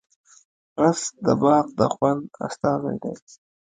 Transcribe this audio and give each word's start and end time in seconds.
رس 0.81 1.01
د 1.25 1.27
باغ 1.41 1.65
د 1.79 1.79
خوند 1.93 2.23
استازی 2.47 2.95
دی 3.03 3.13